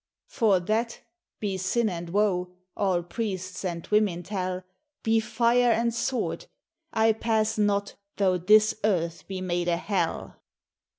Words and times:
"For 0.29 0.59
that 0.61 0.99
be 1.39 1.57
Sin 1.57 1.87
and 1.87 2.09
Woe 2.09 2.55
All 2.75 3.03
priests 3.03 3.63
and 3.63 3.85
women 3.91 4.23
tell 4.23 4.63
Be 5.03 5.19
Fire 5.19 5.71
and 5.71 5.93
Sword 5.93 6.47
I 6.91 7.13
pass 7.13 7.59
not 7.59 7.95
tho' 8.17 8.39
This 8.39 8.73
Earth 8.83 9.27
be 9.27 9.41
made 9.41 9.67
a 9.67 9.77
Hell. 9.77 10.37